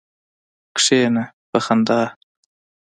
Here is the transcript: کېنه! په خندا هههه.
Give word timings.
کېنه! 0.83 1.23
په 1.49 1.57
خندا 1.65 2.01
هههه. 2.03 2.07